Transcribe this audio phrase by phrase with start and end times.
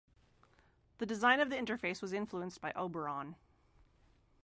[0.97, 3.35] The design of the interface was influenced by Oberon.